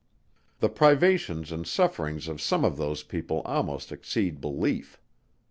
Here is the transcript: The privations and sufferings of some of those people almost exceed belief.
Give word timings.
The 0.61 0.69
privations 0.69 1.51
and 1.51 1.67
sufferings 1.67 2.27
of 2.27 2.41
some 2.41 2.65
of 2.65 2.75
those 2.75 3.03
people 3.03 3.41
almost 3.45 3.91
exceed 3.91 4.41
belief. 4.41 4.99